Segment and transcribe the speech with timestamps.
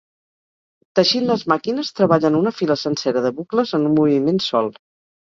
[0.99, 4.77] Teixint les màquines treballen una fila sencera de bucles en un moviment sol.